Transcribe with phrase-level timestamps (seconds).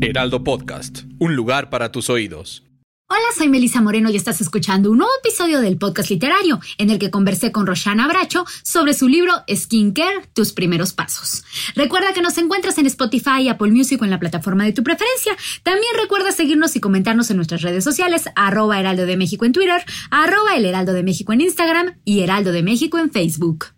[0.00, 2.62] Heraldo Podcast, un lugar para tus oídos.
[3.08, 7.00] Hola, soy Melisa Moreno y estás escuchando un nuevo episodio del podcast literario en el
[7.00, 11.42] que conversé con Roshana Bracho sobre su libro Skincare, tus primeros pasos.
[11.74, 15.36] Recuerda que nos encuentras en Spotify, Apple Music o en la plataforma de tu preferencia.
[15.64, 19.82] También recuerda seguirnos y comentarnos en nuestras redes sociales, arroba Heraldo de México en Twitter,
[20.12, 23.77] arroba El Heraldo de México en Instagram y Heraldo de México en Facebook.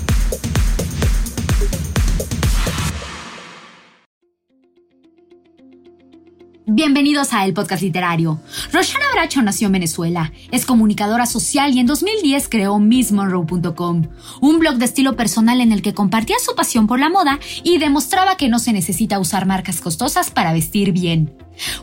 [6.73, 8.39] Bienvenidos a El Podcast Literario.
[8.71, 14.03] Roshana Bracho nació en Venezuela, es comunicadora social y en 2010 creó MissMonroe.com,
[14.39, 17.77] un blog de estilo personal en el que compartía su pasión por la moda y
[17.77, 21.35] demostraba que no se necesita usar marcas costosas para vestir bien.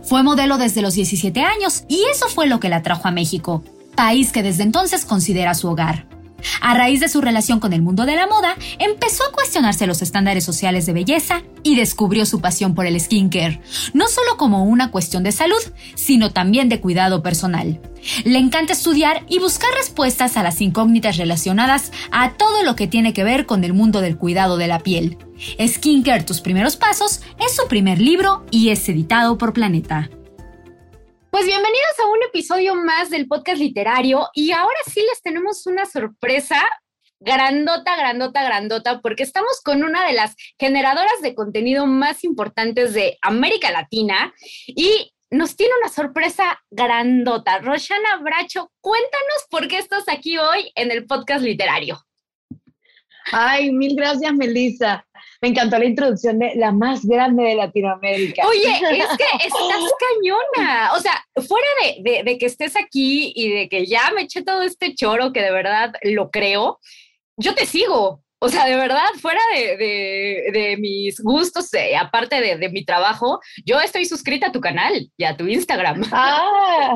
[0.02, 3.62] Fue modelo desde los 17 años y eso fue lo que la trajo a México,
[3.94, 6.17] país que desde entonces considera su hogar.
[6.60, 10.02] A raíz de su relación con el mundo de la moda, empezó a cuestionarse los
[10.02, 13.60] estándares sociales de belleza y descubrió su pasión por el skincare,
[13.92, 15.60] no solo como una cuestión de salud,
[15.94, 17.80] sino también de cuidado personal.
[18.24, 23.12] Le encanta estudiar y buscar respuestas a las incógnitas relacionadas a todo lo que tiene
[23.12, 25.18] que ver con el mundo del cuidado de la piel.
[25.60, 30.10] Skincare Tus primeros pasos es su primer libro y es editado por Planeta.
[31.30, 35.84] Pues bienvenidos a un episodio más del podcast literario y ahora sí les tenemos una
[35.84, 36.56] sorpresa
[37.20, 43.18] grandota, grandota, grandota, porque estamos con una de las generadoras de contenido más importantes de
[43.20, 44.32] América Latina
[44.66, 47.58] y nos tiene una sorpresa grandota.
[47.58, 52.02] Roshana Bracho, cuéntanos por qué estás aquí hoy en el podcast literario.
[53.32, 55.06] Ay, mil gracias, Melissa.
[55.40, 58.46] Me encantó la introducción de la más grande de Latinoamérica.
[58.46, 60.92] Oye, es que estás cañona.
[60.94, 61.66] O sea, fuera
[62.02, 65.42] de, de, que estés aquí y de que ya me eché todo este choro que
[65.42, 66.80] de verdad lo creo,
[67.36, 68.22] yo te sigo.
[68.40, 73.80] O sea, de verdad, fuera de, de mis gustos, eh, aparte de, mi trabajo, yo
[73.80, 76.02] estoy suscrita a tu canal y a tu Instagram.
[76.12, 76.94] ¡Ah!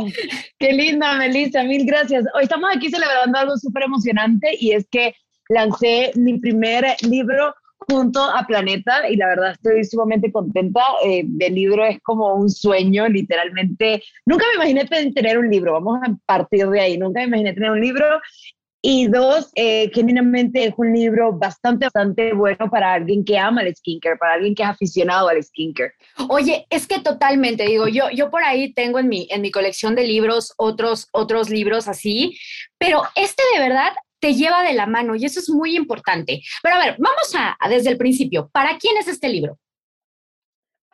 [0.59, 1.65] ¡Qué linda, Melissa!
[1.65, 2.25] Mil gracias.
[2.35, 5.17] Hoy estamos aquí celebrando algo súper emocionante y es que
[5.49, 7.55] lancé mi primer libro
[7.89, 10.83] junto a Planeta y la verdad estoy sumamente contenta.
[11.05, 14.03] Eh, el libro es como un sueño, literalmente.
[14.27, 16.99] Nunca me imaginé tener un libro, vamos a partir de ahí.
[16.99, 18.07] Nunca me imaginé tener un libro.
[18.85, 23.77] Y dos, eh, genuinamente es un libro bastante, bastante bueno para alguien que ama el
[23.77, 25.93] skincare, para alguien que es aficionado al skincare.
[26.29, 29.95] Oye, es que totalmente, digo, yo, yo por ahí tengo en mi, en mi colección
[29.95, 32.37] de libros otros, otros libros así,
[32.77, 36.41] pero este de verdad te lleva de la mano y eso es muy importante.
[36.63, 38.49] Pero a ver, vamos a, desde el principio.
[38.53, 39.59] ¿Para quién es este libro?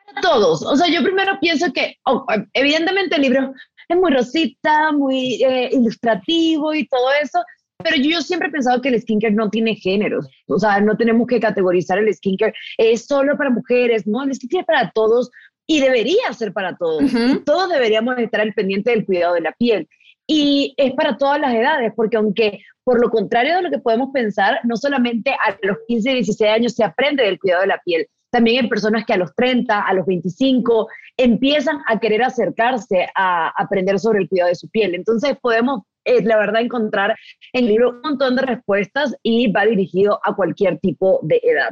[0.03, 0.63] Para todos.
[0.63, 3.53] O sea, yo primero pienso que, oh, evidentemente el libro
[3.87, 7.39] es muy rosita, muy eh, ilustrativo y todo eso,
[7.77, 11.25] pero yo siempre he pensado que el skincare no tiene géneros, o sea, no tenemos
[11.27, 15.31] que categorizar el skincare, es solo para mujeres, no, el skincare es para todos
[15.65, 17.03] y debería ser para todos.
[17.45, 19.87] Todos deberíamos estar al pendiente del cuidado de la piel.
[20.25, 24.09] Y es para todas las edades, porque aunque por lo contrario de lo que podemos
[24.11, 27.79] pensar, no solamente a los 15 y 16 años se aprende del cuidado de la
[27.85, 33.07] piel, también hay personas que a los 30, a los 25, empiezan a querer acercarse
[33.13, 34.95] a aprender sobre el cuidado de su piel.
[34.95, 37.15] Entonces podemos, eh, la verdad, encontrar
[37.53, 41.69] en el libro un montón de respuestas y va dirigido a cualquier tipo de edad.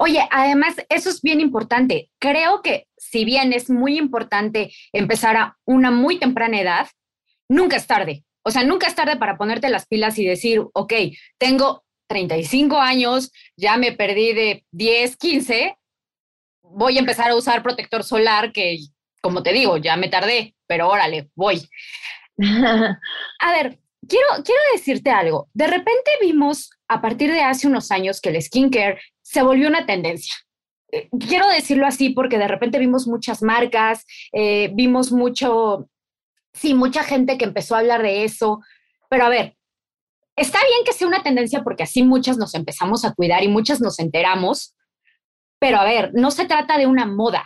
[0.00, 2.10] Oye, además, eso es bien importante.
[2.18, 6.88] Creo que si bien es muy importante empezar a una muy temprana edad,
[7.48, 8.24] nunca es tarde.
[8.44, 10.92] O sea, nunca es tarde para ponerte las pilas y decir, ok,
[11.38, 15.78] tengo 35 años, ya me perdí de 10, 15,
[16.62, 18.78] voy a empezar a usar protector solar que,
[19.22, 21.68] como te digo, ya me tardé, pero órale, voy.
[22.38, 25.48] a ver, quiero, quiero decirte algo.
[25.54, 29.86] De repente vimos a partir de hace unos años que el skincare se volvió una
[29.86, 30.34] tendencia.
[30.92, 35.88] Eh, quiero decirlo así porque de repente vimos muchas marcas, eh, vimos mucho
[36.54, 38.60] sí, mucha gente que empezó a hablar de eso,
[39.10, 39.56] pero a ver,
[40.36, 43.80] está bien que sea una tendencia porque así muchas nos empezamos a cuidar y muchas
[43.80, 44.74] nos enteramos,
[45.58, 47.44] pero a ver, no se trata de una moda,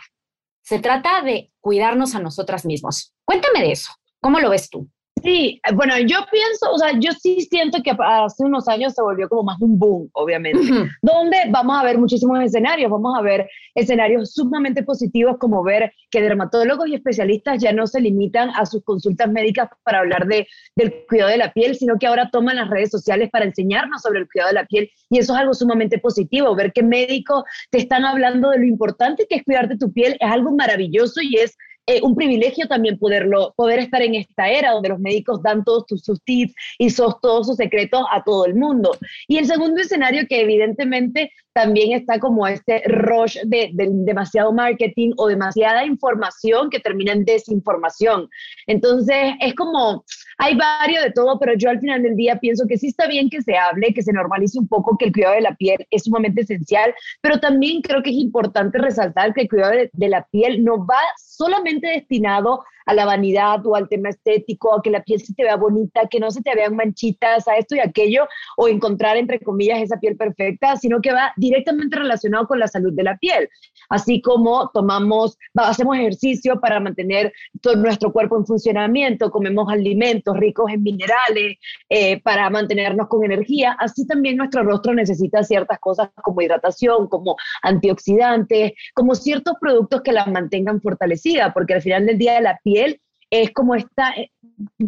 [0.61, 3.13] se trata de cuidarnos a nosotras mismos.
[3.25, 3.91] Cuéntame de eso,
[4.21, 4.89] ¿cómo lo ves tú?
[5.23, 9.27] Sí, bueno, yo pienso, o sea, yo sí siento que hace unos años se volvió
[9.27, 10.59] como más un boom, obviamente,
[11.01, 16.21] donde vamos a ver muchísimos escenarios, vamos a ver escenarios sumamente positivos como ver que
[16.21, 20.93] dermatólogos y especialistas ya no se limitan a sus consultas médicas para hablar de, del
[21.07, 24.27] cuidado de la piel, sino que ahora toman las redes sociales para enseñarnos sobre el
[24.29, 28.05] cuidado de la piel y eso es algo sumamente positivo, ver que médicos te están
[28.05, 31.55] hablando de lo importante que es cuidarte tu piel es algo maravilloso y es
[31.87, 35.85] eh, un privilegio también poderlo, poder estar en esta era donde los médicos dan todos
[35.87, 38.95] sus tips y sos, todos sus secretos a todo el mundo.
[39.27, 45.27] Y el segundo escenario que evidentemente también está como este rush de, demasiado marketing o
[45.27, 48.29] demasiada información que termina en desinformación.
[48.67, 50.05] Entonces, es como,
[50.39, 53.29] hay varios de todo, pero yo al final del día pienso que sí está bien
[53.29, 56.03] que se hable, que se normalice un poco que el cuidado de la piel es
[56.03, 60.63] sumamente esencial, pero también creo que es importante resaltar que el cuidado de la piel
[60.63, 65.21] no va solamente destinado a la vanidad o al tema estético, a que la piel
[65.21, 68.27] se te vea bonita, que no se te vean manchitas, a esto y aquello,
[68.57, 72.91] o encontrar, entre comillas, esa piel perfecta, sino que va directamente relacionado con la salud
[72.93, 73.47] de la piel.
[73.89, 77.31] Así como tomamos, hacemos ejercicio para mantener
[77.61, 81.57] todo nuestro cuerpo en funcionamiento, comemos alimentos ricos en minerales
[81.89, 87.35] eh, para mantenernos con energía, así también nuestro rostro necesita ciertas cosas como hidratación, como
[87.61, 92.99] antioxidantes, como ciertos productos que la mantengan fortalecida, porque al final del día la piel
[93.31, 94.31] es como esta, eh,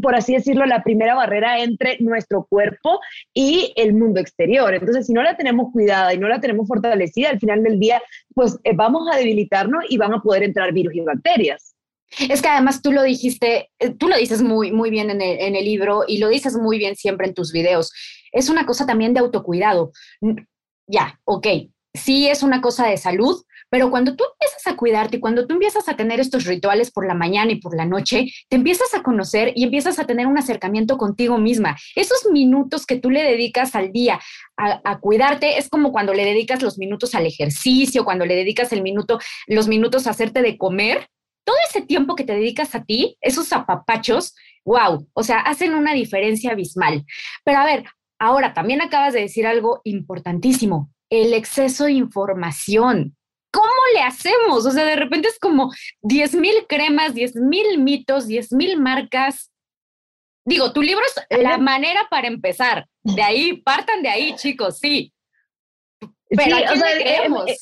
[0.02, 3.00] por así decirlo, la primera barrera entre nuestro cuerpo
[3.34, 4.74] y el mundo exterior.
[4.74, 8.02] Entonces, si no la tenemos cuidada y no la tenemos fortalecida, al final del día,
[8.34, 11.76] pues eh, vamos a debilitarnos y van a poder entrar virus y bacterias.
[12.20, 15.66] Es que además tú lo dijiste, eh, tú lo dices muy, muy bien en el,
[15.66, 17.92] libro y lo dices muy bien siempre en tus videos.
[18.32, 19.92] Es una cosa también de autocuidado.
[20.88, 21.48] Ya, ok,
[21.94, 25.54] sí es una cosa de salud, pero cuando tú empiezas a cuidarte y cuando tú
[25.54, 29.02] empiezas a tener estos rituales por la mañana y por la noche, te empiezas a
[29.02, 31.78] conocer y empiezas a tener un acercamiento contigo misma.
[31.96, 34.20] Esos minutos que tú le dedicas al día
[34.58, 38.82] a, cuidarte es como cuando le dedicas los minutos al ejercicio, cuando le dedicas el
[38.82, 41.08] minuto, los minutos a hacerte de comer.
[41.52, 45.94] Todo ese tiempo que te dedicas a ti, esos apapachos, wow, o sea, hacen una
[45.94, 47.04] diferencia abismal.
[47.44, 47.84] Pero a ver,
[48.20, 53.18] ahora también acabas de decir algo importantísimo, el exceso de información.
[53.52, 54.66] ¿cómo le hacemos?
[54.66, 55.72] O sea, de repente es como
[56.04, 59.52] 10 mil cremas, 10 mil mitos, 10 mil marcas.
[60.46, 62.88] Digo, tu libro es la manera para empezar.
[63.04, 65.14] De ahí, partan de ahí, chicos, sí.
[66.30, 67.50] Pero sí, o sea, creemos?
[67.50, 67.58] Eh,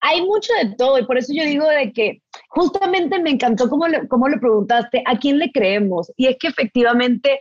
[0.00, 3.88] hay mucho de todo y por eso yo digo de que justamente me encantó cómo
[3.88, 7.40] le, cómo le preguntaste a quién le creemos y es que efectivamente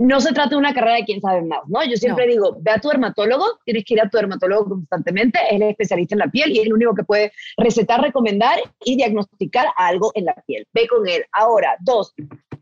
[0.00, 1.84] no se trata de una carrera de quién sabe más, ¿no?
[1.84, 5.60] Yo siempre digo, ve a tu dermatólogo, tienes que ir a tu dermatólogo constantemente, es
[5.60, 10.10] especialista en la piel y es el único que puede recetar, recomendar y diagnosticar algo
[10.14, 10.66] en la piel.
[10.72, 11.22] Ve con él.
[11.32, 12.14] Ahora, dos,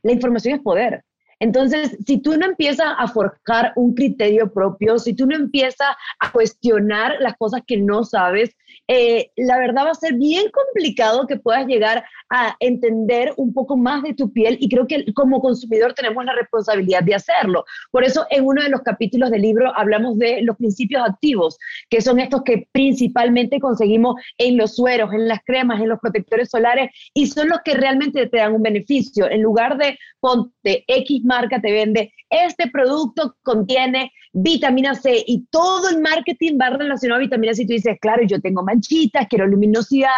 [0.03, 1.05] la información es poder.
[1.41, 6.33] Entonces, si tú no empiezas a forjar un criterio propio, si tú no empiezas a
[6.33, 8.57] cuestionar las cosas que no sabes,
[8.89, 13.77] eh, la verdad va a ser bien complicado que puedas llegar a entender un poco
[13.77, 17.65] más de tu piel y creo que como consumidor tenemos la responsabilidad de hacerlo.
[17.91, 21.59] Por eso en uno de los capítulos del libro hablamos de los principios activos,
[21.91, 26.49] que son estos que principalmente conseguimos en los sueros, en las cremas, en los protectores
[26.51, 29.31] solares y son los que realmente te dan un beneficio.
[29.31, 35.89] En lugar de ponte X marca te vende, este producto contiene vitamina C y todo
[35.89, 39.47] el marketing va relacionado a vitamina C y tú dices, claro, yo tengo manchitas, quiero
[39.47, 40.11] luminosidad,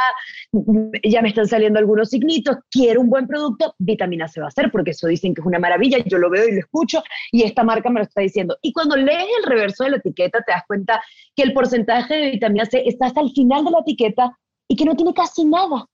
[1.04, 4.70] ya me están saliendo algunos signitos, quiero un buen producto, vitamina C va a ser,
[4.70, 7.02] porque eso dicen que es una maravilla, yo lo veo y lo escucho
[7.32, 8.56] y esta marca me lo está diciendo.
[8.62, 11.02] Y cuando lees el reverso de la etiqueta te das cuenta
[11.36, 14.36] que el porcentaje de vitamina C está hasta el final de la etiqueta
[14.68, 15.86] y que no tiene casi nada.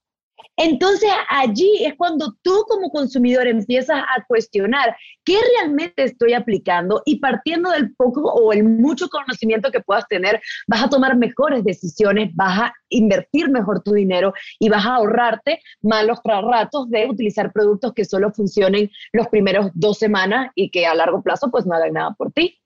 [0.57, 7.19] Entonces allí es cuando tú como consumidor empiezas a cuestionar qué realmente estoy aplicando y
[7.19, 12.31] partiendo del poco o el mucho conocimiento que puedas tener, vas a tomar mejores decisiones,
[12.35, 17.93] vas a invertir mejor tu dinero y vas a ahorrarte malos ratos de utilizar productos
[17.93, 21.93] que solo funcionen los primeros dos semanas y que a largo plazo pues no hagan
[21.93, 22.59] nada por ti.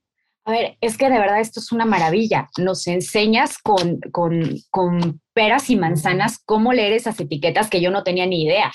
[0.45, 2.49] A ver, es que de verdad esto es una maravilla.
[2.59, 8.03] Nos enseñas con, con, con peras y manzanas cómo leer esas etiquetas que yo no
[8.03, 8.73] tenía ni idea.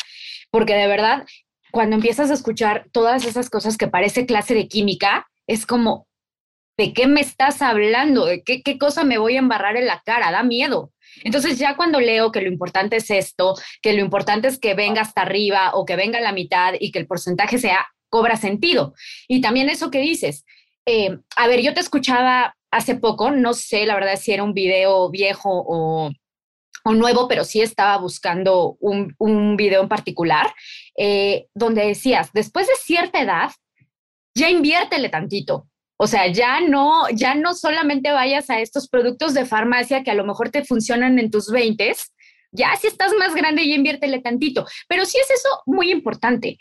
[0.52, 1.26] Porque de verdad,
[1.72, 6.08] cuando empiezas a escuchar todas esas cosas que parece clase de química, es como,
[6.78, 8.26] ¿de qué me estás hablando?
[8.26, 10.32] ¿De qué, qué cosa me voy a embarrar en la cara?
[10.32, 10.92] Da miedo.
[11.24, 15.02] Entonces ya cuando leo que lo importante es esto, que lo importante es que venga
[15.02, 18.94] hasta arriba o que venga a la mitad y que el porcentaje sea, cobra sentido.
[19.28, 20.46] Y también eso que dices,
[20.86, 24.54] eh, a ver, yo te escuchaba hace poco, no sé la verdad si era un
[24.54, 26.12] video viejo o,
[26.94, 30.54] nuevo, pero sí estaba buscando un, video en particular,
[30.96, 33.50] eh, donde decías, después de cierta edad,
[34.36, 39.46] ya inviértele tantito, o sea, ya no, ya no solamente vayas a estos productos de
[39.46, 41.96] farmacia que a lo mejor te funcionan en tus 20,
[42.52, 46.58] ya si estás más grande ya inviértele tantito, pero sí es eso muy importante.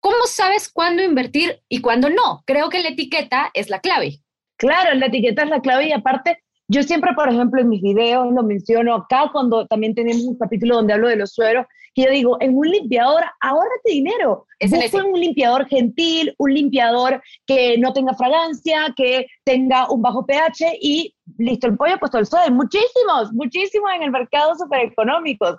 [0.00, 2.42] ¿Cómo sabes cuándo invertir y cuándo no?
[2.46, 4.20] Creo que la etiqueta es la clave.
[4.56, 8.32] Claro, la etiqueta es la clave y aparte, yo siempre, por ejemplo, en mis videos
[8.32, 12.10] lo menciono acá cuando también tenemos un capítulo donde hablo de los sueros, que yo
[12.10, 14.46] digo, en un limpiador, ahórrate dinero.
[14.58, 20.78] Es un limpiador gentil, un limpiador que no tenga fragancia, que tenga un bajo pH
[20.80, 22.52] y listo, el pollo puesto el sol.
[22.52, 25.56] Muchísimos, muchísimos en el mercado súper económicos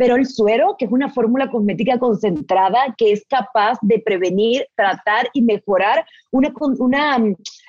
[0.00, 5.28] pero el suero, que es una fórmula cosmética concentrada que es capaz de prevenir, tratar
[5.34, 7.18] y mejorar una, una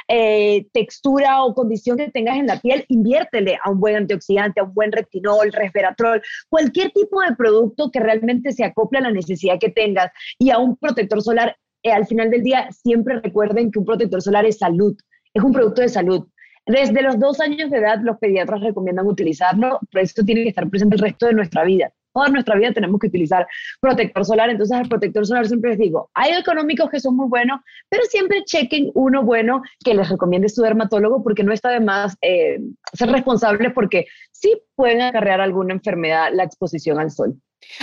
[0.07, 4.63] eh, textura o condición que tengas en la piel, inviértele a un buen antioxidante, a
[4.63, 9.59] un buen retinol, resveratrol, cualquier tipo de producto que realmente se acople a la necesidad
[9.59, 10.09] que tengas
[10.39, 11.57] y a un protector solar.
[11.83, 14.95] Eh, al final del día, siempre recuerden que un protector solar es salud,
[15.33, 16.25] es un producto de salud.
[16.65, 20.69] Desde los dos años de edad, los pediatras recomiendan utilizarlo, pero esto tiene que estar
[20.69, 23.47] presente el resto de nuestra vida toda nuestra vida tenemos que utilizar
[23.79, 24.49] protector solar.
[24.49, 28.43] Entonces, el protector solar siempre les digo, hay económicos que son muy buenos, pero siempre
[28.45, 32.59] chequen uno bueno que les recomiende su dermatólogo porque no está de más eh,
[32.93, 37.35] ser responsables porque sí pueden acarrear alguna enfermedad la exposición al sol.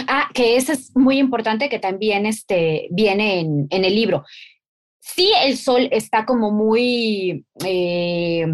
[0.08, 4.25] Ah, que eso es muy importante que también este, viene en, en el libro.
[5.00, 7.44] Sí, el sol está como muy...
[7.64, 8.47] Eh,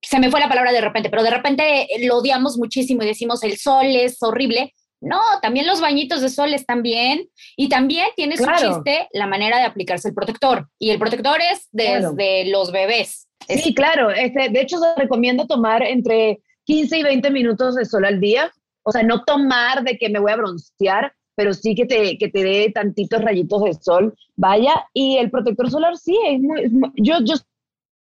[0.00, 3.42] se me fue la palabra de repente, pero de repente lo odiamos muchísimo y decimos
[3.42, 4.74] el sol es horrible.
[5.00, 9.58] No, también los bañitos de sol están bien y también tiene su chiste la manera
[9.58, 10.68] de aplicarse el protector.
[10.78, 13.28] Y el protector es desde los bebés.
[13.48, 14.10] Sí, claro.
[14.10, 18.52] Este, de hecho, se recomienda tomar entre 15 y 20 minutos de sol al día.
[18.82, 22.28] O sea, no tomar de que me voy a broncear, pero sí que te, que
[22.28, 24.14] te dé tantitos rayitos de sol.
[24.34, 26.40] Vaya, y el protector solar sí, es
[26.72, 27.34] muy, yo, yo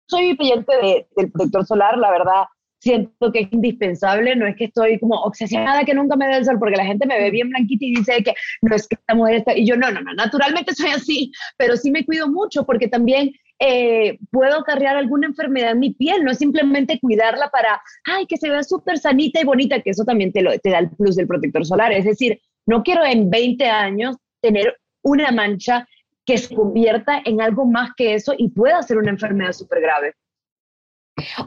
[0.08, 2.44] soy creyente de, del protector solar, la verdad,
[2.84, 6.46] siento que es indispensable, no es que estoy como obsesionada que nunca me dé el
[6.46, 9.16] sol, porque la gente me ve bien blanquita y dice que no es que esta
[9.16, 12.66] mujer está, y yo no, no, no, naturalmente soy así, pero sí me cuido mucho
[12.66, 17.82] porque también eh, puedo acarrear alguna enfermedad en mi piel, no es simplemente cuidarla para,
[18.04, 20.80] ay, que se vea súper sanita y bonita, que eso también te, lo, te da
[20.80, 25.88] el plus del protector solar, es decir, no quiero en 20 años tener una mancha
[26.26, 30.14] que se convierta en algo más que eso y pueda ser una enfermedad súper grave.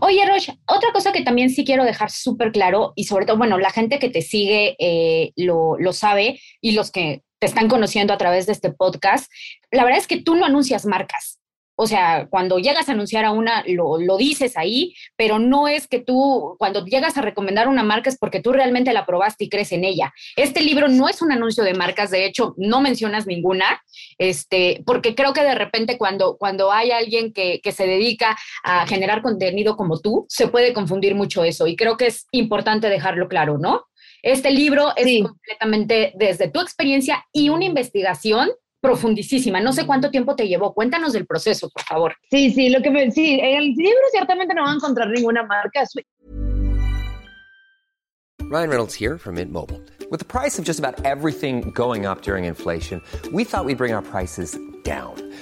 [0.01, 3.59] Oye, Roche, otra cosa que también sí quiero dejar súper claro, y sobre todo, bueno,
[3.59, 8.13] la gente que te sigue eh, lo, lo sabe y los que te están conociendo
[8.13, 9.31] a través de este podcast,
[9.71, 11.41] la verdad es que tú no anuncias marcas.
[11.77, 15.87] O sea, cuando llegas a anunciar a una, lo, lo, dices ahí, pero no es
[15.87, 19.49] que tú, cuando llegas a recomendar una marca es porque tú realmente la probaste y
[19.51, 20.13] crees en ella.
[20.37, 23.83] Este libro no es un anuncio de marcas, de hecho, no mencionas ninguna,
[24.17, 28.87] este, porque creo que de repente cuando, cuando hay alguien que, que se dedica a
[28.87, 33.29] generar contenido como tú, se puede confundir mucho eso y creo que es importante dejarlo
[33.29, 33.85] claro, ¿no?
[34.23, 38.51] Este libro es completamente desde tu experiencia y una investigación
[38.87, 39.61] profundísima.
[39.61, 40.73] No sé cuánto tiempo te llevó.
[40.73, 42.15] Cuéntanos del proceso, por favor.
[42.31, 45.43] Sí, sí, lo que me, sí, en el libro ciertamente no van a encontrar ninguna
[45.43, 45.85] marca.
[48.49, 49.83] Ryan Reynolds here from Mint Mobile.
[50.09, 53.03] With the price of just about everything going up during inflation,
[53.33, 55.15] we thought we'd bring our prices down.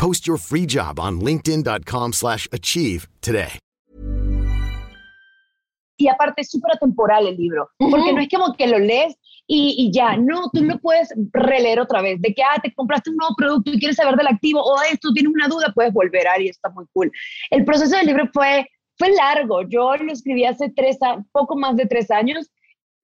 [0.00, 3.58] Post your free job on linkedin.com/achieve today.
[5.98, 9.14] Y aparte es súper atemporal el libro, porque no es como que lo lees
[9.46, 10.16] y, ya.
[10.16, 12.18] No, tú no puedes releer otra vez.
[12.22, 15.12] De que, ah, te compraste un nuevo producto y quieres saber del activo o esto,
[15.12, 17.12] tienes una duda, puedes volver a y está muy cool.
[17.50, 18.66] El proceso del libro fue,
[18.96, 19.68] fue largo.
[19.68, 20.96] Yo lo escribí hace tres,
[21.30, 22.50] poco más de tres años.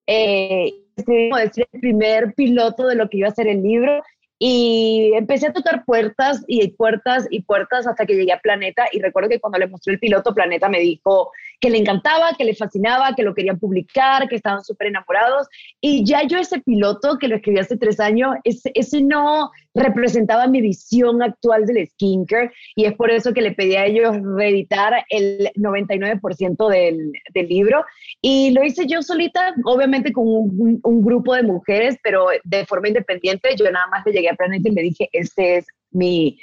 [0.06, 4.02] Eh, escribí el primer piloto de lo que iba a ser el libro
[4.38, 8.86] y empecé a tocar puertas y puertas y puertas hasta que llegué a Planeta.
[8.92, 12.44] Y recuerdo que cuando le mostré el piloto, Planeta me dijo que le encantaba, que
[12.44, 15.48] le fascinaba, que lo querían publicar, que estaban súper enamorados.
[15.80, 20.46] Y ya yo ese piloto que lo escribí hace tres años, ese, ese no representaba
[20.46, 22.50] mi visión actual del skincare.
[22.74, 27.84] Y es por eso que le pedí a ellos reeditar el 99% del, del, libro.
[28.20, 32.88] Y lo hice yo solita, obviamente con un, un grupo de mujeres, pero de forma
[32.88, 33.54] independiente.
[33.56, 36.38] Yo nada más le llegué a Planeta y le dije, este es mi,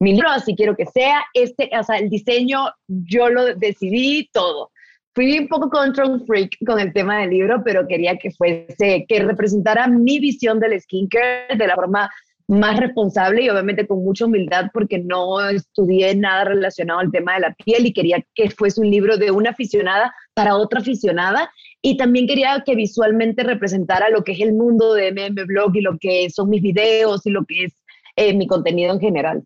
[0.00, 1.22] mi libro, así quiero que sea.
[1.34, 4.70] Este, o sea, el diseño yo lo decidí todo.
[5.14, 9.20] Fui un poco control freak con el tema del libro, pero quería que fuese, que
[9.20, 12.10] representara mi visión del skincare de la forma
[12.50, 17.40] más responsable y obviamente con mucha humildad porque no estudié nada relacionado al tema de
[17.40, 21.96] la piel y quería que fuese un libro de una aficionada para otra aficionada y
[21.96, 25.96] también quería que visualmente representara lo que es el mundo de MM Blog y lo
[25.98, 27.76] que son mis videos y lo que es
[28.16, 29.44] eh, mi contenido en general.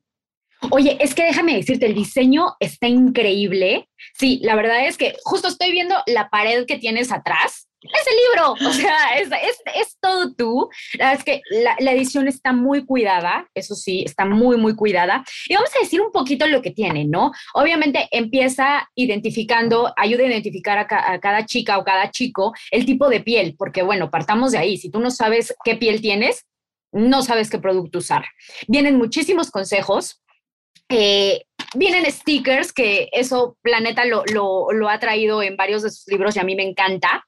[0.70, 3.86] Oye, es que déjame decirte, el diseño está increíble.
[4.14, 7.68] Sí, la verdad es que justo estoy viendo la pared que tienes atrás.
[7.84, 10.68] Es el libro, o sea, es, es, es todo tú.
[10.94, 14.74] La verdad es que la, la, edición está muy cuidada, eso sí, está muy, muy
[14.74, 15.22] cuidada.
[15.48, 17.32] Y vamos a decir un poquito lo que tiene, ¿no?
[17.52, 23.08] Obviamente empieza identificando, ayuda a identificar a, a cada chica o cada chico el tipo
[23.08, 24.76] de piel, porque bueno, partamos de ahí.
[24.78, 26.46] Si tú no sabes qué piel tienes,
[26.92, 28.24] no sabes qué producto usar.
[28.68, 30.22] Vienen muchísimos consejos,
[30.88, 31.42] eh,
[31.74, 36.38] vienen stickers, que eso Planeta lo, lo, ha traído en varios de sus libros y
[36.38, 37.24] a mí me encanta.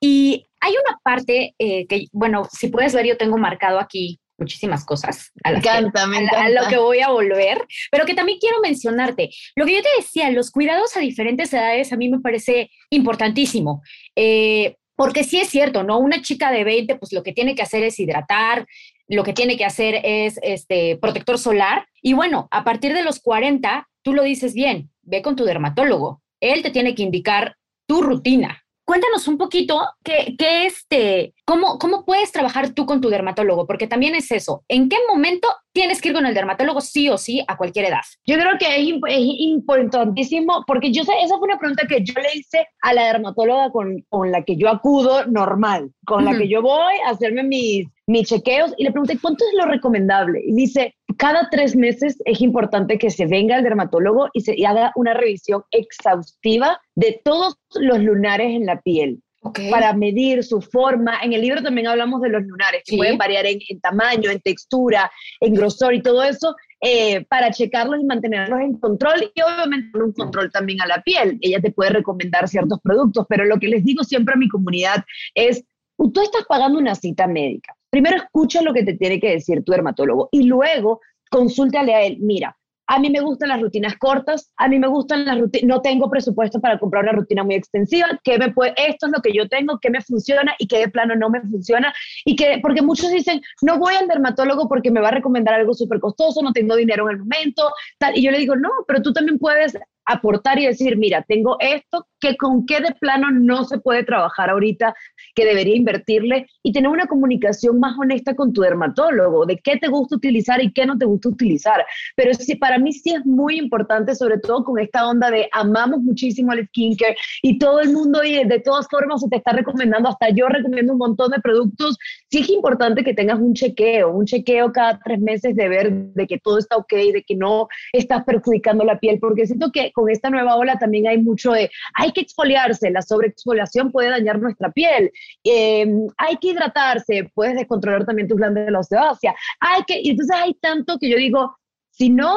[0.00, 4.84] Y hay una parte eh, que, bueno, si puedes ver, yo tengo marcado aquí muchísimas
[4.84, 9.30] cosas a, me encanta, a, lo que voy a volver, pero que también quiero mencionarte.
[9.56, 13.82] Lo que yo te decía, los cuidados a diferentes edades a mí me parece importantísimo.
[14.14, 15.98] Eh, porque sí es cierto, ¿no?
[15.98, 18.66] Una chica de 20, pues lo que tiene que hacer es hidratar,
[19.06, 21.86] lo que tiene que hacer es este protector solar.
[22.02, 26.20] Y bueno, a partir de los 40, tú lo dices bien, ve con tu dermatólogo.
[26.40, 28.64] Él te tiene que indicar tu rutina.
[28.88, 33.86] Cuéntanos un poquito qué, qué este, cómo, cómo puedes trabajar tú con tu dermatólogo, porque
[33.86, 34.64] también es eso.
[34.66, 38.00] ¿En qué momento tienes que ir con el dermatólogo sí o sí a cualquier edad?
[38.24, 42.14] Yo creo que es, es importantísimo, porque yo sé, esa fue una pregunta que yo
[42.14, 46.48] le hice a la dermatóloga con, con la que yo acudo normal, con la que
[46.48, 50.40] yo voy a hacerme mis, mis chequeos y le pregunté, ¿cuánto es lo recomendable?
[50.42, 54.92] Y dice, cada tres meses es importante que se venga el dermatólogo y se haga
[54.94, 59.22] una revisión exhaustiva de todos los lunares en la piel.
[59.70, 61.20] Para medir su forma.
[61.22, 65.10] En el libro también hablamos de los lunares, que pueden variar en, tamaño, en textura,
[65.40, 70.12] en grosor y todo eso, eh, para checarlos y mantenerlos en control y obviamente un
[70.12, 71.38] control también a la piel.
[71.40, 75.04] Ella te puede recomendar ciertos productos, pero lo que les digo siempre a mi comunidad
[75.34, 75.64] es,
[75.96, 79.72] tú estás pagando una cita médica primero escucha lo que te tiene que decir tu
[79.72, 82.56] dermatólogo y luego consúltale a él, mira,
[82.90, 86.08] a mí me gustan las rutinas cortas, a mí me gustan las rutinas, no tengo
[86.10, 89.46] presupuesto para comprar una rutina muy extensiva, que me puede, esto es lo que yo
[89.46, 91.92] tengo, que me funciona y que de plano no me funciona
[92.24, 95.74] y que porque muchos dicen, no voy al dermatólogo porque me va a recomendar algo
[95.74, 99.02] súper costoso, no tengo dinero en el momento, tal, y yo le digo, no, pero
[99.02, 99.76] tú también puedes
[100.08, 104.50] aportar y decir, mira, tengo esto, que con qué de plano no se puede trabajar
[104.50, 104.94] ahorita,
[105.34, 109.88] que debería invertirle y tener una comunicación más honesta con tu dermatólogo, de qué te
[109.88, 111.84] gusta utilizar y qué no te gusta utilizar.
[112.16, 116.00] Pero sí, para mí sí es muy importante, sobre todo con esta onda de amamos
[116.00, 120.08] muchísimo el skincare y todo el mundo y de todas formas se te está recomendando,
[120.08, 121.98] hasta yo recomiendo un montón de productos,
[122.30, 126.26] sí es importante que tengas un chequeo, un chequeo cada tres meses de ver de
[126.26, 130.08] que todo está ok, de que no estás perjudicando la piel, porque siento que con
[130.08, 134.70] esta nueva ola también hay mucho de, hay que exfoliarse, la sobreexfoliación puede dañar nuestra
[134.70, 135.10] piel,
[135.42, 140.54] em, hay que hidratarse, puedes descontrolar también tus glándulas oseácea, hay que, y entonces hay
[140.54, 141.56] tanto que yo digo,
[141.90, 142.36] si no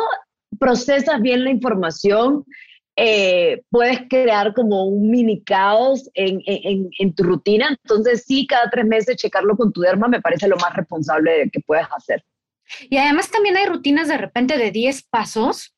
[0.57, 2.45] procesas bien la información,
[2.95, 7.69] eh, puedes crear como un mini caos en, en, en, tu rutina.
[7.83, 11.61] Entonces, sí, cada tres meses checarlo con tu derma me parece lo más responsable que
[11.61, 12.23] puedes hacer.
[12.89, 15.73] Y además también hay rutinas de repente de 10 pasos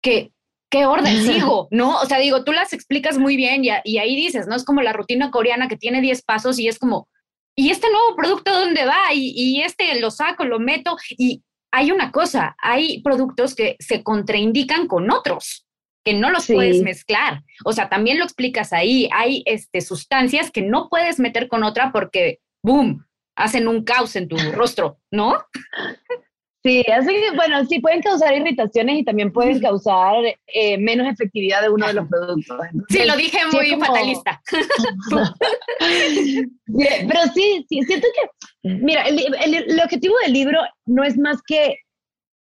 [0.00, 0.32] que
[0.74, 1.68] ¿qué orden sigo?
[1.70, 2.00] ¿No?
[2.00, 4.56] O sea, digo, tú las explicas muy bien y, y, ahí dices, ¿no?
[4.56, 7.08] Es como la rutina coreana que tiene 10 pasos y es como,
[7.54, 9.12] ¿y este nuevo producto dónde va?
[9.12, 10.96] Y, y este lo saco, lo meto.
[11.10, 15.64] Y hay una cosa, hay productos que se contraindican con otros
[16.04, 17.42] que no los puedes mezclar.
[17.64, 19.08] O sea, también lo explicas ahí.
[19.14, 23.06] Hay este, sustancias que no puedes meter con otra porque, boom,
[23.36, 25.38] hacen un caos en tu rostro, ¿no?
[26.64, 30.14] Sí, así que, bueno, sí pueden causar irritaciones y también pueden causar
[30.46, 32.58] eh, menos efectividad de uno de los productos.
[32.88, 34.40] sí, lo dije muy fatalista.
[36.66, 41.80] Pero sí, sí, siento que, mira, el, objetivo del libro no es más que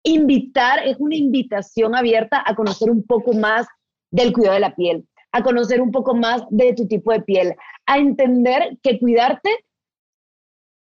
[0.02, 3.68] invitar, es una invitación abierta a conocer un poco más
[4.10, 7.54] del cuidado de la piel, a conocer un poco más de tu tipo de piel,
[7.86, 9.52] a entender que cuidarte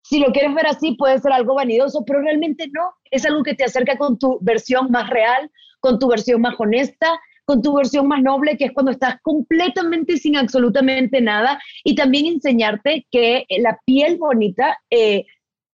[0.08, 2.94] si lo quieres ver así, puede ser algo vanidoso, pero realmente no.
[3.10, 7.20] Es algo que te acerca con tu versión más real, con tu versión más honesta,
[7.44, 11.60] con tu versión más noble, que es cuando estás completamente sin absolutamente nada.
[11.84, 15.26] Y también enseñarte que la piel bonita eh,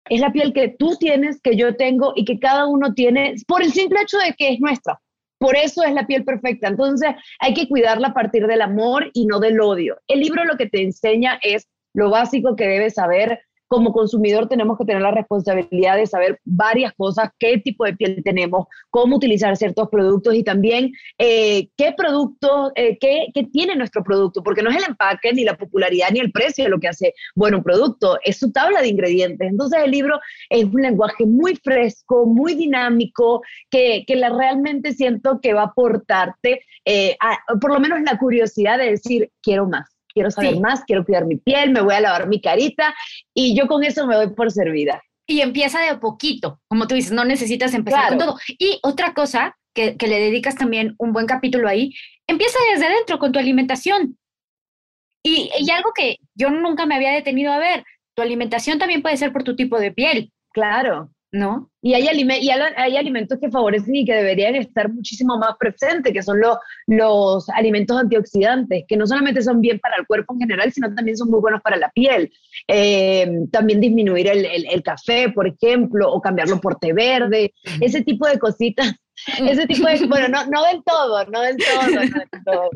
[0.08, 3.62] es la piel que tú tienes, que yo tengo y que cada uno tiene por
[3.62, 5.00] el simple hecho de que es nuestra.
[5.38, 6.66] Por eso es la piel perfecta.
[6.66, 9.96] Entonces hay que cuidarla a partir del amor y no del odio.
[10.08, 13.38] El libro lo que te enseña es lo básico que debes saber
[13.74, 18.22] como consumidor tenemos que tener la responsabilidad de saber varias cosas, qué tipo de piel
[18.24, 24.04] tenemos, cómo utilizar ciertos productos y también eh, qué producto, eh, qué, qué, tiene nuestro
[24.04, 27.14] producto, porque no es el empaque, ni la popularidad, ni el precio lo que hace
[27.34, 29.50] bueno un producto, es su tabla de ingredientes.
[29.50, 35.40] Entonces el libro es un lenguaje muy fresco, muy dinámico, que, que la, realmente siento
[35.42, 37.16] que va a aportarte eh,
[37.60, 41.36] por lo menos la curiosidad de decir, quiero más quiero saber más, quiero cuidar mi
[41.36, 42.94] piel, me voy a lavar mi carita
[43.34, 45.02] y yo con eso me doy por servida.
[45.26, 48.38] Y empieza de a poquito, como tú dices, no necesitas empezar con todo.
[48.58, 51.92] Y otra cosa que, que le dedicas también un buen capítulo ahí,
[52.26, 54.18] empieza desde dentro con tu alimentación.
[55.22, 59.16] Y, y algo que yo nunca me había detenido a ver, tu alimentación también puede
[59.16, 60.30] ser por tu tipo de piel.
[60.52, 61.10] Claro.
[61.34, 61.68] ¿No?
[61.82, 66.22] Y hay, y hay alimentos que favorecen y que deberían estar muchísimo más presentes, que
[66.22, 70.72] son los, los alimentos antioxidantes, que no solamente son bien para el cuerpo en general,
[70.72, 72.32] sino también son muy buenos para la piel.
[72.68, 78.28] Eh, también disminuir el, el, café, por ejemplo, o cambiarlo por té verde, ese tipo
[78.28, 78.94] de cositas.
[79.38, 82.70] Ese tipo de, bueno, no, no del todo, no del todo, no del todo.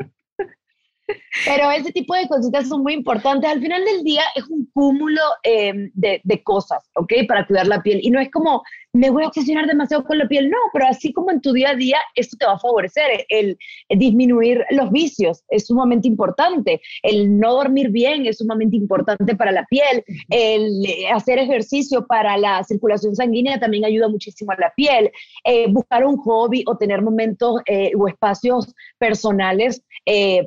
[1.45, 3.51] Pero ese tipo de cositas son muy importantes.
[3.51, 7.13] Al final del día es un cúmulo eh, de, de, cosas, ¿ok?
[7.27, 8.01] Para cuidar la piel.
[8.03, 8.63] Y no es como,
[8.93, 10.49] me voy a obsesionar demasiado con la piel.
[10.51, 13.27] No, pero así como en tu día a día, esto te va a favorecer.
[13.29, 13.59] El,
[13.91, 16.81] disminuir los vicios es sumamente importante.
[17.03, 20.05] El no dormir bien es sumamente importante para la piel.
[20.31, 25.11] El hacer ejercicio para la circulación sanguínea también ayuda muchísimo a la piel.
[25.45, 29.83] Eh, buscar un hobby o tener momentos eh, o espacios personales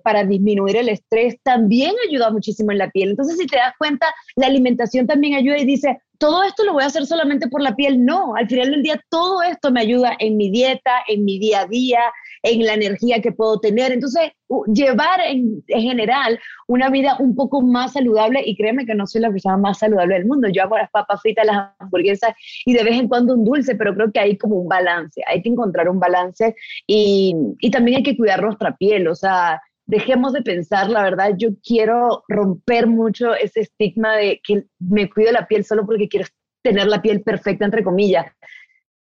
[0.03, 3.11] para disminuir el estrés también ayuda muchísimo en la piel.
[3.11, 6.83] Entonces, si te das cuenta, la alimentación también ayuda y dice, todo esto lo voy
[6.83, 8.05] a hacer solamente por la piel.
[8.05, 11.61] No, al final del día todo esto me ayuda en mi dieta, en mi día
[11.61, 11.99] a día,
[12.43, 13.91] en la energía que puedo tener.
[13.91, 14.31] Entonces,
[14.71, 19.31] llevar en, general una vida un poco más saludable y créeme que no soy la
[19.31, 20.47] persona más saludable del mundo.
[20.49, 23.95] Yo hago las papas fritas, las hamburguesas y de vez en cuando un dulce, pero
[23.95, 26.55] creo que hay como un balance, hay que encontrar un balance
[26.85, 29.59] y, y también hay que cuidar nuestra piel, o sea,
[29.91, 35.33] dejemos de pensar, la verdad, yo quiero romper mucho ese estigma de que me cuido
[35.33, 36.27] la piel solo porque quiero
[36.63, 38.25] tener la piel perfecta, entre comillas.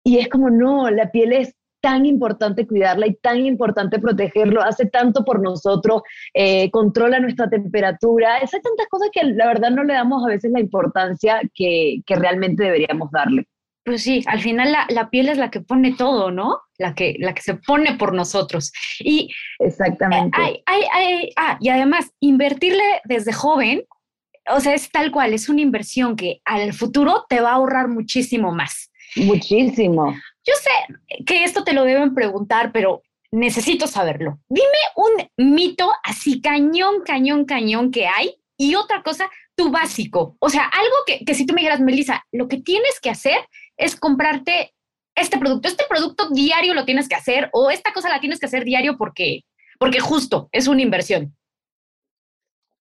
[0.06, 4.86] Y es como, no, la piel es tan importante cuidarla y tan importante protegerlo, hace
[4.86, 9.94] tanto por nosotros, eh, controla nuestra temperatura, hace tantas cosas que la verdad no le
[9.94, 13.46] damos a veces la importancia que realmente deberíamos darle.
[13.88, 16.60] Pues sí, al final la, la, piel es la que pone todo, ¿no?
[16.78, 18.74] La que, la que se pone por nosotros.
[19.00, 20.38] Y, Exactamente.
[20.38, 23.86] Hay, hay, hay, ah, y además, invertirle desde joven,
[24.50, 27.88] o sea, es tal cual, es una inversión que al futuro te va a ahorrar
[27.88, 28.92] muchísimo más.
[29.16, 30.14] Muchísimo.
[30.46, 34.38] Yo sé que esto te lo deben preguntar, pero necesito saberlo.
[34.50, 40.36] Dime un mito así cañón, cañón, cañón que hay y otra cosa, tu básico.
[40.40, 43.38] O sea, algo que, que si tú me dijeras, Melissa, lo que tienes que hacer
[43.78, 44.74] es comprarte
[45.16, 45.68] este producto.
[45.68, 48.98] Este producto diario lo tienes que hacer o esta cosa la tienes que hacer diario
[48.98, 49.44] porque,
[49.80, 51.38] porque justo es una inversión.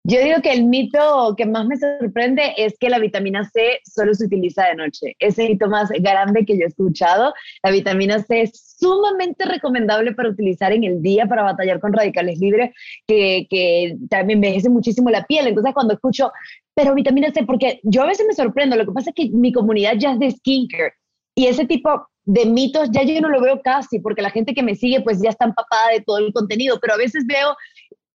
[0.04, 4.12] Yo digo que el mito que más me sorprende es que la vitamina C solo
[4.14, 5.14] se utiliza de noche.
[5.20, 7.32] Ese mito más grande que yo he escuchado.
[7.62, 12.40] La vitamina C es sumamente recomendable para utilizar en el día para batallar con radicales
[12.40, 12.72] libres
[13.06, 15.46] que, que también envejece muchísimo la piel.
[15.46, 16.32] Entonces cuando escucho,
[16.74, 19.52] pero vitamina C, porque yo a veces me sorprendo, lo que pasa es que mi
[19.52, 20.94] comunidad ya es de skincare
[21.34, 24.62] y ese tipo de mitos ya yo no lo veo casi, porque la gente que
[24.62, 27.56] me sigue pues ya está empapada de todo el contenido, pero a veces veo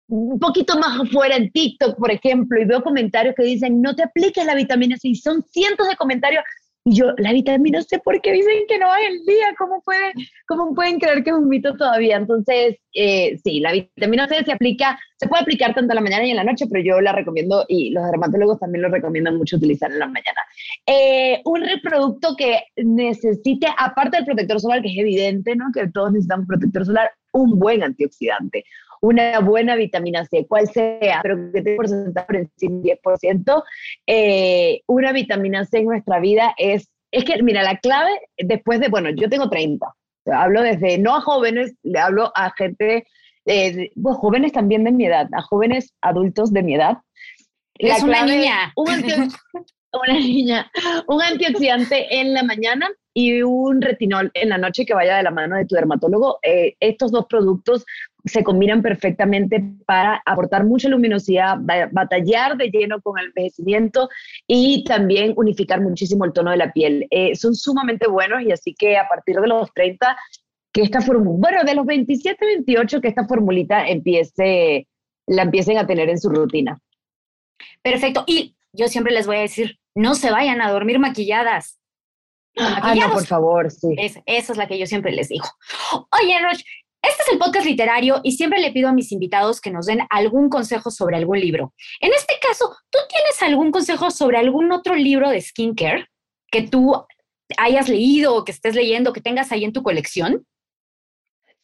[0.06, 4.02] un poquito más afuera en TikTok, por ejemplo, y veo comentarios que dicen, no te
[4.02, 6.44] apliques la vitamina C, y son cientos de comentarios
[6.86, 9.54] Y yo, la vitamina C, ¿por qué dicen que no va el día?
[9.56, 10.12] ¿Cómo, puede,
[10.46, 12.18] ¿Cómo pueden creer que es un mito todavía?
[12.18, 16.26] Entonces, eh, sí, la vitamina C se aplica, se puede aplicar tanto en la mañana
[16.26, 19.56] y en la noche, pero yo la recomiendo y los dermatólogos también lo recomiendan mucho
[19.56, 20.42] utilizar en la mañana.
[20.86, 25.66] Eh, un reproducto que necesite, aparte del protector solar, que es evidente, ¿no?
[25.72, 28.64] Que todos necesitamos protector solar, un buen antioxidante
[29.04, 33.64] una buena vitamina C, cual sea, pero que tenga porcentaje por encima del 10%,
[34.06, 38.88] eh, una vitamina C en nuestra vida es, es que, mira, la clave después de,
[38.88, 39.86] bueno, yo tengo 30,
[40.32, 43.06] hablo desde, no a jóvenes, le hablo a gente,
[43.44, 46.96] eh, jóvenes también de mi edad, a jóvenes adultos de mi edad.
[47.74, 48.72] es una niña.
[48.74, 49.30] Un
[50.02, 50.70] una niña,
[51.08, 55.30] un antioxidante en la mañana y un retinol en la noche que vaya de la
[55.30, 56.38] mano de tu dermatólogo.
[56.42, 57.84] Eh, estos dos productos
[58.24, 61.58] se combinan perfectamente para aportar mucha luminosidad,
[61.92, 64.08] batallar de lleno con el envejecimiento
[64.46, 67.06] y también unificar muchísimo el tono de la piel.
[67.10, 70.16] Eh, son sumamente buenos y así que a partir de los 30,
[70.72, 74.88] que esta bueno, de los 27, 28, que esta formulita empiece,
[75.26, 76.80] la empiecen a tener en su rutina.
[77.82, 78.24] Perfecto.
[78.26, 81.80] Y yo siempre les voy a decir, no se vayan a dormir maquilladas.
[82.56, 83.96] Ah, no, por favor, sí.
[83.98, 85.46] esa es la que yo siempre les digo.
[86.22, 86.60] Oye, Roch,
[87.02, 90.00] este es el podcast literario y siempre le pido a mis invitados que nos den
[90.08, 91.74] algún consejo sobre algún libro.
[92.00, 96.06] En este caso, ¿tú tienes algún consejo sobre algún otro libro de skincare
[96.50, 96.94] que tú
[97.58, 100.46] hayas leído o que estés leyendo, que tengas ahí en tu colección?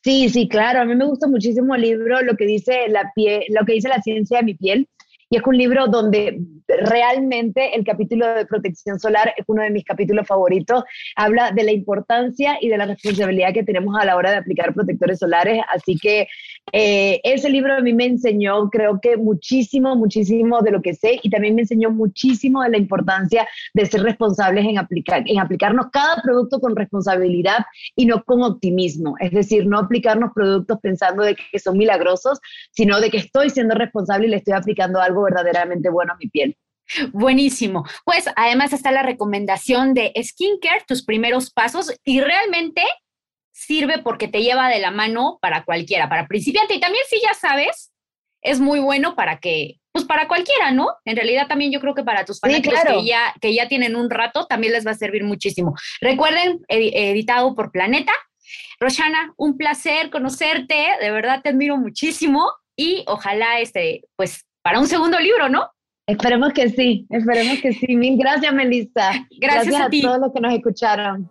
[0.03, 0.81] Sí, sí, claro.
[0.81, 3.89] A mí me gusta muchísimo el libro, lo que dice la piel, lo que dice
[3.89, 4.89] la ciencia de mi piel.
[5.33, 9.85] Y es un libro donde realmente el capítulo de protección solar es uno de mis
[9.85, 10.83] capítulos favoritos.
[11.15, 14.75] Habla de la importancia y de la responsabilidad que tenemos a la hora de aplicar
[14.75, 15.63] protectores solares.
[15.73, 16.27] Así que
[16.73, 21.21] eh, ese libro a mí me enseñó, creo que muchísimo, muchísimo de lo que sé
[21.23, 25.87] y también me enseñó muchísimo de la importancia de ser responsables en, aplicar, en aplicarnos
[25.93, 27.67] cada producto con responsabilidad
[27.97, 29.15] y no con optimismo.
[29.21, 32.41] Es decir, no aplicarnos productos pensando de que son milagrosos,
[32.73, 36.29] sino de que estoy siendo responsable y le estoy aplicando algo verdaderamente bueno a mi
[36.29, 36.57] piel.
[37.13, 37.85] Buenísimo.
[38.05, 42.83] Pues además está la recomendación de skincare, tus primeros pasos, y realmente
[43.53, 46.75] sirve porque te lleva de la mano para cualquiera, para principiante.
[46.75, 47.93] Y también si ya sabes,
[48.43, 50.89] es muy bueno para que, pues para cualquiera, ¿no?
[51.05, 54.11] En realidad también yo creo que para tus fanáticos que, ya, que ya tienen un
[54.11, 55.75] rato, también les va a servir muchísimo.
[56.01, 58.13] Recuerden, editado por Planeta.
[58.81, 64.87] Roshana, un placer conocerte, de verdad te admiro muchísimo y ojalá, este, pues para un
[64.87, 65.71] segundo libro, ¿no?
[66.07, 67.97] Esperemos que sí, esperemos que sí.
[67.97, 69.13] Mil gracias, Melissa.
[69.39, 71.31] Gracias, a, a todos los que nos escucharon.